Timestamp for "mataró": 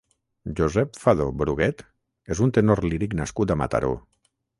3.63-3.93